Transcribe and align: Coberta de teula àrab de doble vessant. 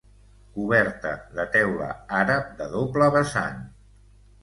Coberta 0.55 1.11
de 1.35 1.45
teula 1.57 1.91
àrab 2.23 2.51
de 2.63 2.73
doble 2.75 3.15
vessant. 3.21 3.65